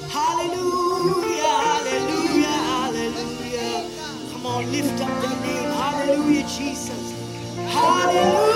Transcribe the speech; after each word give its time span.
Hallelujah. 0.10 1.54
Hallelujah. 1.62 2.58
Hallelujah. 2.72 3.90
Come 4.32 4.46
on, 4.48 4.72
lift 4.72 5.02
up 5.02 5.22
the 5.22 5.30
name. 5.46 5.72
Hallelujah, 5.72 6.44
Jesus. 6.48 7.14
Hallelujah. 7.68 8.49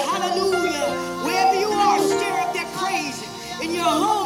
Hallelujah. 0.00 0.88
Wherever 1.24 1.60
you 1.60 1.68
are, 1.68 1.98
stir 2.00 2.38
up 2.40 2.54
that 2.54 2.72
praise 2.78 3.20
in 3.62 3.74
your 3.74 3.84
home. 3.84 4.21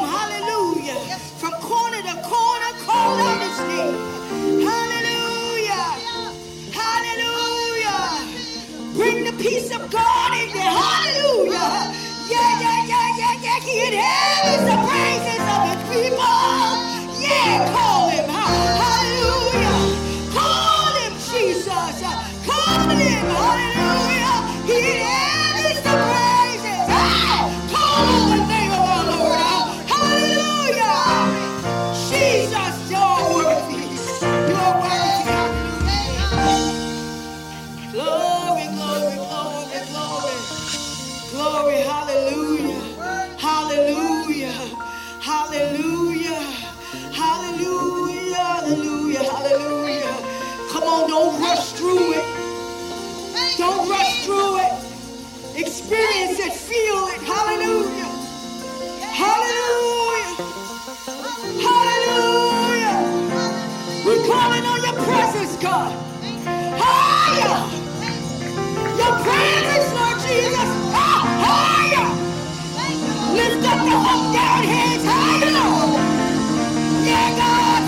Yeah, 77.06 77.30
God, 77.38 77.82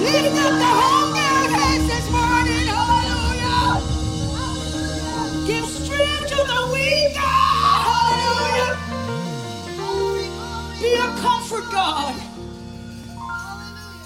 lift 0.00 0.38
up 0.38 0.54
the 0.62 0.70
this 1.88 2.10
morning. 2.10 2.66
Hallelujah. 2.68 4.00
Give 5.46 5.66
strength 5.66 6.28
to 6.28 6.36
the 6.36 6.70
weak, 6.72 7.16
Hallelujah. 7.86 8.78
Be 10.80 10.94
a 10.94 11.08
comfort, 11.22 11.66
God. 11.72 12.14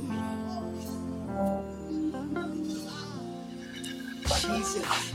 Jesus. 4.48 5.14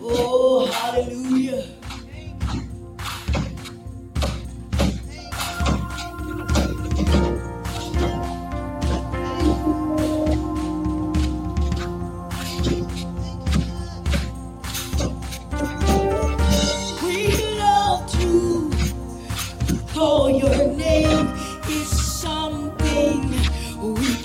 Oh, 0.00 0.66
hallelujah. 0.66 1.64
We 17.02 17.36
love 17.58 18.20
you, 18.20 18.70
for 19.88 20.30
your 20.30 20.68
name 20.74 21.28
is 21.68 21.88
something 22.20 23.30
we 23.82 24.15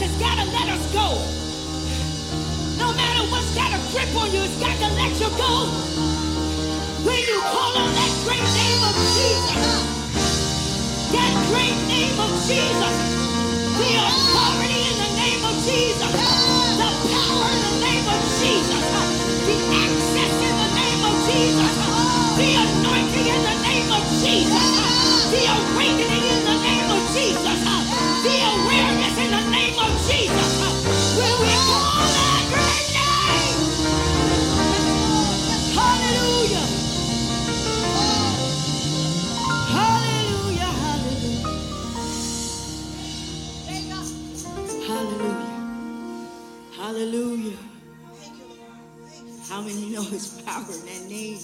has 0.00 0.16
got 0.16 0.32
to 0.40 0.46
let 0.48 0.68
us 0.72 0.84
go. 0.96 1.12
No 2.80 2.88
matter 2.96 3.20
what's 3.28 3.52
got 3.52 3.68
a 3.68 3.80
grip 3.92 4.08
on 4.16 4.32
you, 4.32 4.40
it's 4.48 4.56
got 4.56 4.72
to 4.80 4.88
let 4.96 5.12
you 5.20 5.28
go. 5.36 5.68
When 7.04 7.20
you 7.20 7.38
call 7.44 7.76
on 7.76 7.92
that 7.92 8.12
great 8.24 8.40
name 8.40 8.80
of 8.80 8.96
Jesus, 8.96 9.60
that 11.12 11.32
great 11.52 11.76
name 11.84 12.16
of 12.16 12.32
Jesus, 12.48 12.96
the 13.76 13.90
authority 14.00 14.80
in 14.88 14.96
the 15.04 15.12
name 15.20 15.42
of 15.44 15.56
Jesus, 15.68 16.12
the 16.80 16.90
power 17.12 17.48
in 17.52 17.60
the 17.60 17.76
name 17.84 18.06
of 18.08 18.20
Jesus, 18.40 18.84
the 19.44 19.56
access 19.84 20.34
in 20.48 20.54
the 20.64 20.70
name 20.80 21.02
of 21.04 21.14
Jesus, 21.28 21.72
the 22.40 22.50
anointing 22.56 23.28
in 23.36 23.42
the 23.44 23.56
name 23.68 23.88
of 23.92 24.04
Jesus, 24.16 24.68
the 25.28 25.42
awakening 25.44 26.24
in 26.24 26.40
the 26.48 26.56
name 26.64 26.88
of 26.88 27.00
Jesus, 27.12 27.58
the 28.24 28.36
awakening. 28.48 28.69
Jesus. 30.10 30.54
When 31.18 31.34
we 31.42 31.54
call 31.68 32.08
that 32.16 32.44
great 32.52 32.88
name, 32.98 33.80
hallelujah, 35.74 36.66
hallelujah, 39.56 40.72
hallelujah, 40.72 40.72
hallelujah, 44.88 45.70
hallelujah. 46.76 47.58
How 49.48 49.60
many 49.62 49.90
know 49.90 50.02
his 50.02 50.42
power 50.42 50.64
in 50.72 50.86
that 50.86 51.04
name? 51.10 51.40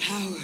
Power. 0.00 0.43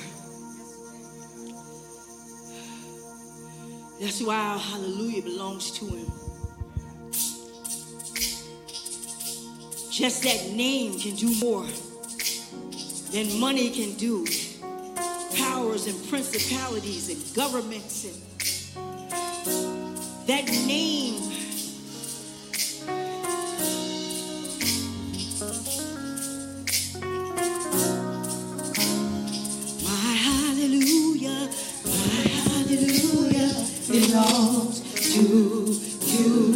That's 4.01 4.23
why 4.23 4.35
our 4.35 4.59
hallelujah 4.59 5.21
belongs 5.21 5.73
to 5.73 5.85
him. 5.85 6.07
Just 9.91 10.23
that 10.23 10.53
name 10.57 10.99
can 10.99 11.15
do 11.17 11.39
more 11.39 11.67
than 13.13 13.39
money 13.39 13.69
can 13.69 13.93
do. 13.99 14.27
Powers 15.37 15.87
and 15.87 16.09
principalities 16.09 17.11
and 17.11 17.37
governments 17.37 18.07
and 18.07 18.15
that 20.27 20.47
name. 20.67 21.30
Belongs 34.01 34.81
to 35.13 35.23
you. 36.07 36.50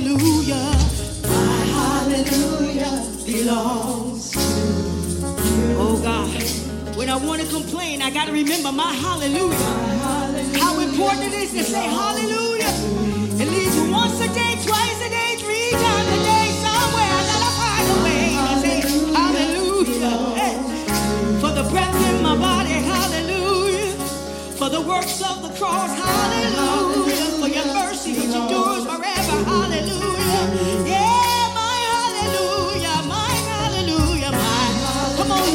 Hallelujah. 0.00 0.72
My 1.28 1.64
hallelujah 1.76 3.04
belongs 3.26 4.30
to 4.30 4.38
you. 4.38 5.76
Oh 5.76 6.00
God. 6.02 6.42
When 6.96 7.08
I 7.08 7.16
want 7.16 7.40
to 7.42 7.48
complain, 7.48 8.02
I 8.02 8.10
got 8.10 8.26
to 8.26 8.32
remember 8.32 8.72
my 8.72 8.92
hallelujah. 8.92 9.56
How 10.58 10.78
important 10.80 11.32
it 11.32 11.34
is 11.34 11.52
to 11.52 11.64
say 11.64 11.84
hallelujah. 11.84 12.72
At 13.40 13.48
least 13.48 13.78
once 13.90 14.20
a 14.20 14.28
day, 14.28 14.56
twice 14.64 15.00
a 15.04 15.08
day, 15.08 15.36
three 15.38 15.70
times 15.70 16.08
a 16.08 16.20
day, 16.32 16.46
somewhere. 16.64 17.12
I 17.12 17.24
gotta 17.30 17.52
find 17.60 17.86
a 17.90 17.98
way 18.04 18.24
to 18.48 18.56
say 18.64 18.78
hallelujah. 19.16 20.16
Hey. 20.40 20.56
For 21.40 21.52
the 21.52 21.64
breath 21.70 22.00
in 22.08 22.22
my 22.22 22.36
body, 22.36 22.70
hallelujah. 22.92 23.96
For 24.56 24.68
the 24.68 24.80
works 24.80 25.22
of 25.22 25.42
the 25.42 25.52
cross, 25.58 25.90
hallelujah. 25.96 27.40
For 27.40 27.48
your 27.48 27.66
mercy 27.72 28.12
which 28.12 28.34
endures 28.34 28.79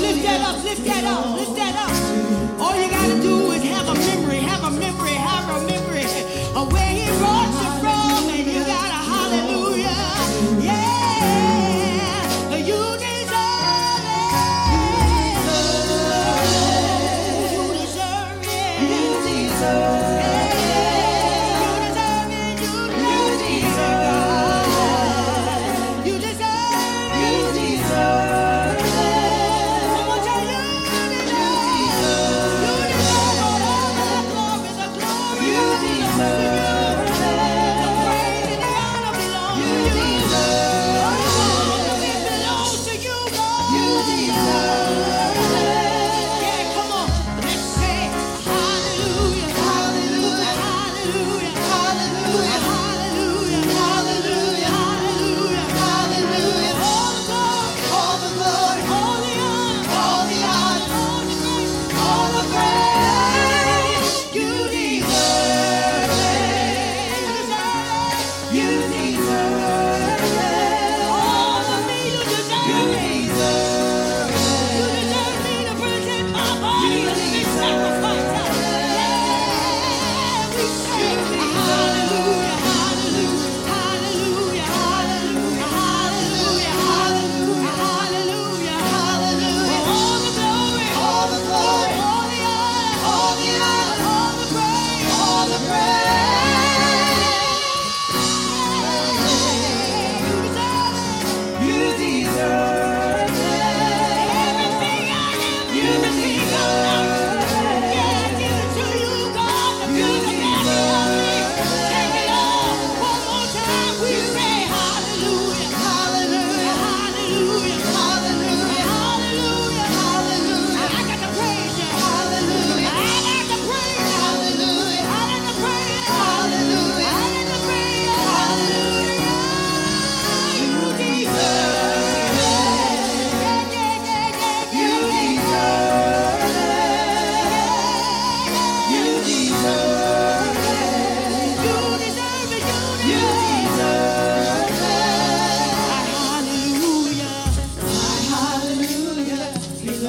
lift 0.01 0.23
that 0.23 0.41
up, 0.41 0.63
lift 0.63 0.85
that 0.85 1.03
up. 1.05 1.44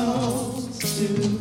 Close 0.06 0.98
to. 0.98 1.36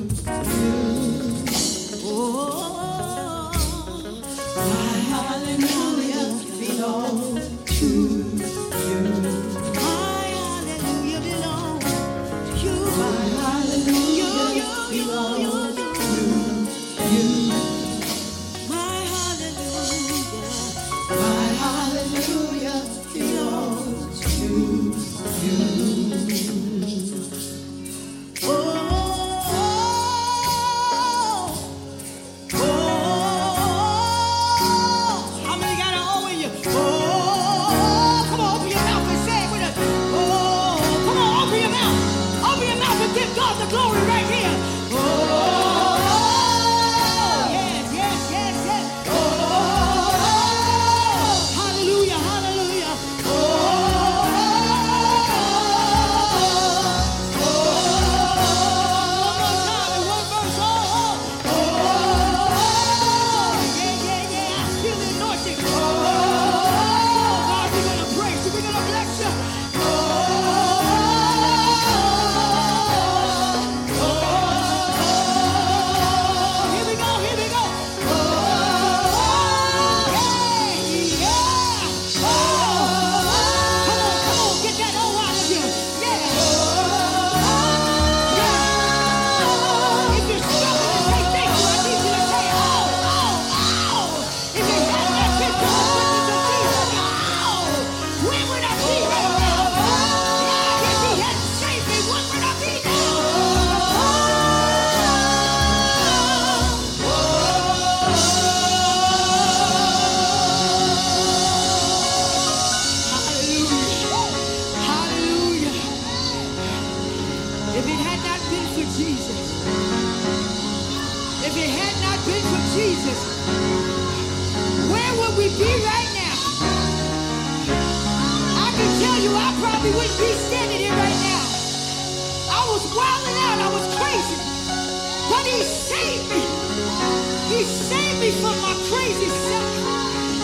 He 137.56 137.64
saved 137.64 138.20
me 138.20 138.32
from 138.32 138.60
my 138.62 138.74
crazy 138.90 139.30
self, 139.30 139.76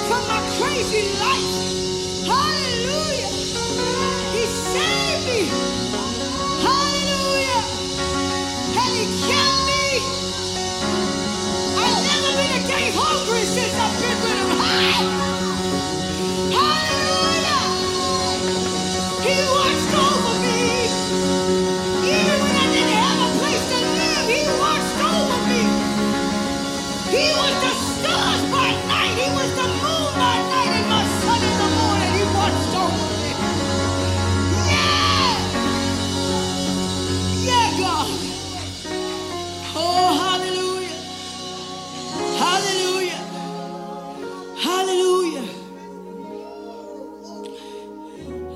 from 0.07 0.27
my 0.29 0.39
crazy 0.57 1.11
life. 1.19 2.25
Hallelujah. 2.25 2.80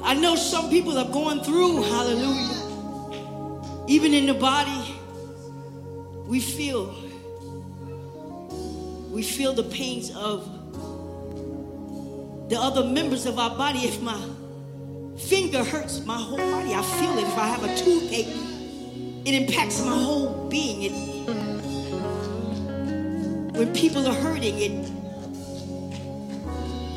I 0.06 0.14
know 0.14 0.36
some 0.36 0.70
people 0.70 1.00
are 1.00 1.12
going 1.12 1.40
through, 1.42 1.82
hallelujah. 1.82 2.62
Even 3.88 4.14
in 4.14 4.28
the 4.28 4.36
body, 4.36 4.96
we 6.28 6.40
feel. 6.40 6.94
We 9.10 9.24
feel 9.24 9.54
the 9.54 9.64
pains 9.64 10.12
of 10.16 10.48
the 12.50 12.56
other 12.56 12.84
members 12.84 13.26
of 13.26 13.40
our 13.40 13.58
body. 13.58 13.80
If 13.80 14.00
my 14.00 14.22
finger 15.18 15.64
hurts 15.64 16.06
my 16.06 16.18
whole 16.18 16.38
body, 16.38 16.76
I 16.76 16.84
feel 16.84 17.18
it. 17.18 17.24
If 17.24 17.38
I 17.40 17.48
have 17.48 17.64
a 17.64 17.76
toothache, 17.76 18.28
it 19.26 19.34
impacts 19.34 19.84
my 19.84 19.98
whole 19.98 20.48
being. 20.50 20.84
It, 20.84 20.94
when 23.58 23.74
people 23.74 24.06
are 24.08 24.14
hurting, 24.14 24.56
it, 24.60 24.72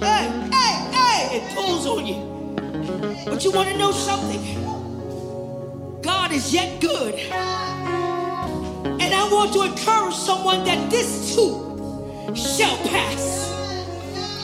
hey, 0.03 0.29
hey, 0.53 0.91
hey, 0.93 1.37
it 1.39 1.55
pulls 1.55 1.87
on 1.87 2.05
you. 2.05 2.38
But 3.01 3.45
you 3.45 3.53
want 3.53 3.69
to 3.69 3.79
know 3.79 3.93
something? 3.93 4.43
God 6.03 6.33
is 6.33 6.53
yet 6.53 6.81
good. 6.81 7.15
And 7.15 9.15
I 9.15 9.29
want 9.31 9.53
to 9.53 9.63
encourage 9.63 10.15
someone 10.15 10.65
that 10.65 10.91
this 10.91 11.33
too 11.35 12.33
shall 12.35 12.77
pass. 12.89 13.47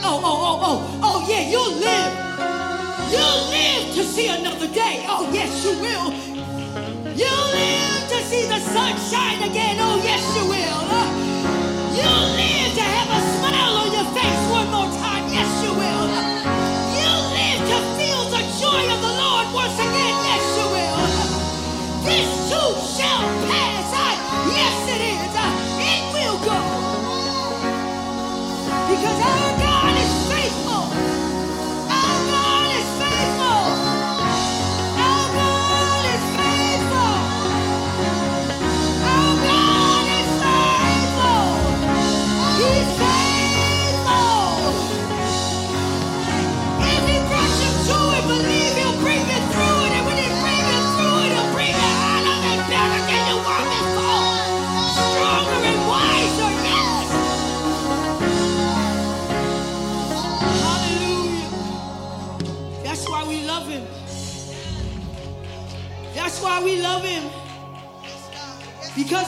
Oh, 0.06 0.20
oh, 0.22 0.22
oh, 0.22 0.60
oh, 0.62 1.00
oh, 1.02 1.26
yeah, 1.28 1.48
you'll 1.50 1.74
live. 1.82 2.12
You'll 3.10 3.48
live 3.50 3.92
to 3.96 4.04
see 4.04 4.28
another 4.28 4.68
day. 4.68 5.04
Oh, 5.08 5.28
yes, 5.32 5.64
you 5.64 5.72
will. 5.80 6.12
You'll 7.16 7.50
live 7.58 8.08
to 8.08 8.22
see 8.30 8.46
the 8.46 8.60
sun 8.60 8.96
shine 9.10 9.42
again. 9.50 9.78
Oh, 9.80 10.00
yes, 10.04 10.22
you 10.36 10.44
will. 10.48 10.78
Oh. 10.92 11.03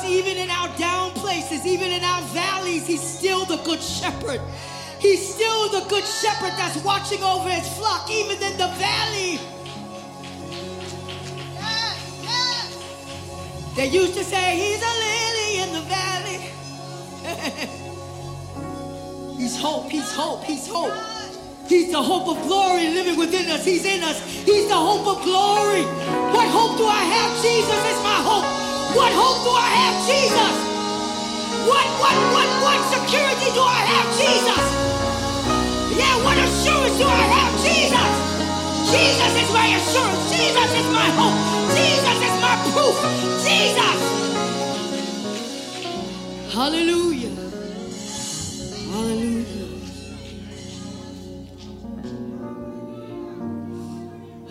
even 0.09 0.37
in 0.37 0.51
our 0.51 0.69
down 0.77 1.11
places, 1.12 1.66
even 1.66 1.90
in 1.90 2.03
our 2.05 2.23
valleys, 2.29 2.87
He's 2.87 3.03
still 3.03 3.45
the 3.45 3.59
good 3.59 3.83
shepherd. 3.83 4.40
He's 4.99 5.35
still 5.35 5.69
the 5.69 5.87
good 5.88 6.05
shepherd 6.05 6.53
that's 6.57 6.83
watching 6.83 7.23
over 7.23 7.49
his 7.51 7.69
flock, 7.77 8.11
even 8.11 8.42
in 8.42 8.57
the 8.57 8.69
valley. 8.69 9.38
Yes, 11.55 12.21
yes. 12.23 13.75
They 13.77 13.88
used 13.88 14.14
to 14.14 14.25
say, 14.25 14.57
He's 14.57 14.83
a 14.83 14.95
lily 15.05 15.59
in 15.61 15.73
the 15.75 15.83
valley. 15.83 16.40
he's 19.38 19.57
hope, 19.61 19.90
He's 19.90 20.11
hope, 20.12 20.45
He's 20.45 20.66
hope. 20.66 20.95
He's 21.69 21.90
the 21.90 22.03
hope 22.03 22.29
of 22.29 22.42
glory 22.47 22.88
living 22.90 23.19
within 23.19 23.51
us. 23.51 23.64
He's 23.64 23.85
in 23.85 24.03
us. 24.03 24.23
He's 24.23 24.69
the 24.69 24.75
hope 24.75 25.07
of 25.07 25.23
glory. 25.25 25.83
What 26.33 26.49
hope 26.49 26.79
do 26.79 26.87
I 26.87 27.03
have? 27.03 27.42
Jesus 27.42 27.85
is 27.92 28.03
my 28.03 28.21
hope. 28.23 28.65
What 28.97 29.13
hope 29.13 29.45
do 29.45 29.51
I 29.53 29.69
have? 29.77 29.97
Jesus. 30.09 30.57
What, 31.69 31.85
what, 32.01 32.17
what, 32.33 32.49
what 32.65 32.81
security 32.97 33.53
do 33.53 33.61
I 33.61 33.85
have? 33.93 34.09
Jesus. 34.17 34.65
Yeah, 36.01 36.17
what 36.25 36.39
assurance 36.41 36.97
do 36.97 37.05
I 37.05 37.25
have? 37.37 37.53
Jesus. 37.61 38.11
Jesus 38.89 39.33
is 39.43 39.53
my 39.53 39.69
assurance. 39.77 40.23
Jesus 40.33 40.71
is 40.81 40.89
my 40.97 41.09
hope. 41.13 41.37
Jesus 41.77 42.19
is 42.25 42.37
my 42.41 42.57
proof. 42.73 42.97
Jesus. 43.45 44.01
Hallelujah. 46.55 47.37
Hallelujah. 48.93 49.69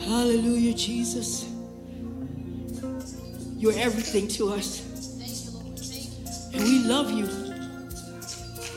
Hallelujah, 0.05 0.73
Jesus. 0.75 1.54
You're 3.65 3.79
everything 3.79 4.27
to 4.37 4.49
us. 4.49 4.83
And 6.53 6.61
we 6.61 6.83
love 6.83 7.09
you. 7.09 7.25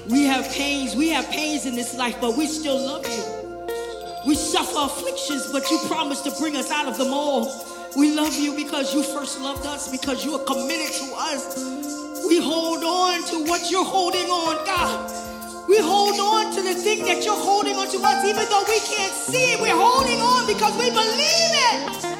We 0.08 0.24
have 0.24 0.50
pains, 0.50 0.96
we 0.96 1.10
have 1.10 1.28
pains 1.28 1.66
in 1.66 1.74
this 1.74 1.94
life, 1.94 2.16
but 2.22 2.38
we 2.38 2.46
still 2.46 2.78
love 2.78 3.06
you. 3.06 4.26
We 4.26 4.34
suffer 4.34 4.78
afflictions, 4.80 5.52
but 5.52 5.70
you 5.70 5.78
promised 5.88 6.24
to 6.24 6.30
bring 6.40 6.56
us 6.56 6.70
out 6.70 6.86
of 6.86 6.96
them 6.96 7.12
all. 7.12 7.52
We 7.98 8.14
love 8.14 8.34
you 8.34 8.56
because 8.56 8.94
you 8.94 9.02
first 9.02 9.42
loved 9.42 9.66
us, 9.66 9.92
because 9.92 10.24
you 10.24 10.32
are 10.36 10.44
committed 10.46 10.94
to 10.94 11.12
us. 11.18 12.24
We 12.26 12.40
hold 12.40 12.82
on 12.82 13.22
to 13.28 13.44
what 13.44 13.70
you're 13.70 13.84
holding 13.84 14.30
on, 14.30 14.56
God. 14.64 15.68
We 15.68 15.76
hold 15.80 16.18
on 16.18 16.54
to 16.54 16.62
the 16.62 16.72
thing 16.72 17.04
that 17.04 17.26
you're 17.26 17.36
holding 17.36 17.76
on 17.76 17.88
to 17.88 17.98
us, 17.98 18.24
even 18.24 18.46
though 18.48 18.64
we 18.66 18.80
can't 18.80 19.12
see 19.12 19.52
it. 19.52 19.60
We're 19.60 19.76
holding 19.76 20.18
on 20.18 20.46
because 20.46 20.72
we 20.78 20.88
believe 20.88 21.52
it. 22.08 22.17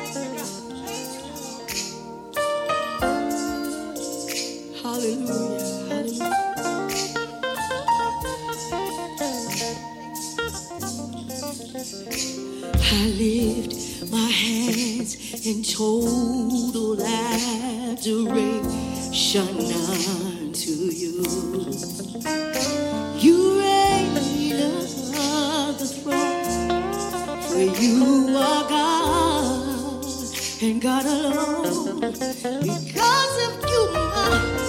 And 30.61 30.83
God 30.83 31.07
alone. 31.07 32.01
Because 32.01 33.37
of 33.47 33.71
you, 33.71 33.91
my 33.93 34.68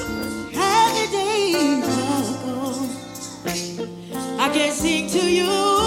days 1.12 1.86
gone. 1.86 2.90
I 4.40 4.50
can't 4.54 4.74
sing 4.74 5.10
to 5.10 5.32
you 5.32 5.79